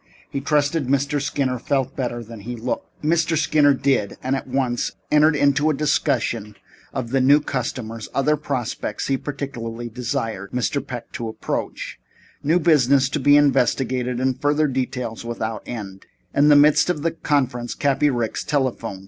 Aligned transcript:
He 0.31 0.41
trusted 0.41 0.87
Mr. 0.87 1.21
Skinner 1.21 1.59
felt 1.59 1.95
better 1.95 2.23
than 2.23 2.39
he 2.39 2.55
looked. 2.55 3.03
Mr. 3.03 3.37
Skinner 3.37 3.75
did, 3.75 4.17
and 4.23 4.35
at 4.35 4.47
once 4.47 4.93
entered 5.11 5.35
into 5.35 5.69
a 5.69 5.75
discussion 5.75 6.55
of 6.91 7.11
the 7.11 7.21
new 7.21 7.39
customers, 7.39 8.09
other 8.11 8.35
prospects 8.35 9.09
he 9.09 9.15
particularly 9.15 9.89
desired 9.89 10.53
Mr. 10.53 10.83
Peck 10.83 11.11
to 11.11 11.27
approach, 11.29 11.99
new 12.41 12.59
business 12.59 13.09
to 13.09 13.19
be 13.19 13.37
investigated, 13.37 14.19
and 14.19 14.41
further 14.41 14.65
details 14.65 15.23
without 15.23 15.61
end. 15.67 16.07
And 16.33 16.45
in 16.45 16.49
the 16.49 16.55
midst 16.55 16.89
of 16.89 17.03
this 17.03 17.13
conference 17.21 17.75
Cappy 17.75 18.09
Riggs 18.09 18.43
telephoned. 18.43 18.99